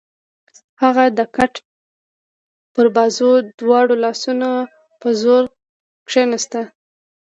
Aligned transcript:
هغه 0.81 1.05
د 1.17 1.19
کټ 1.35 1.53
پر 2.73 2.85
بازو 2.95 3.31
د 3.43 3.47
دواړو 3.59 3.93
لاسونو 4.03 4.51
په 4.99 5.07
زور 5.21 5.43
کېناست. 6.09 6.53